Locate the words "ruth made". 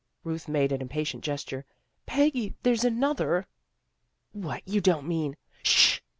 0.23-0.71